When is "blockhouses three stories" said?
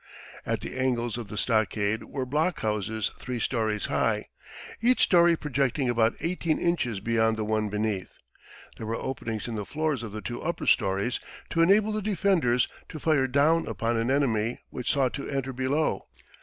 2.25-3.85